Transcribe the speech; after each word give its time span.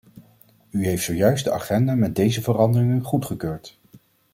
U 0.69 0.85
heeft 0.85 1.03
zojuist 1.03 1.43
de 1.43 1.51
agenda 1.51 1.95
met 1.95 2.15
deze 2.15 2.41
veranderingen 2.41 3.03
goedgekeurd. 3.03 3.79